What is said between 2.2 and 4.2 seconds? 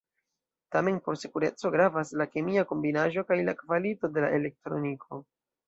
la kemia kombinaĵo kaj la kvalito